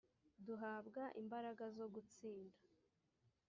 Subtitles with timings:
[0.45, 2.61] duhabwa imbaraga zo gutsinda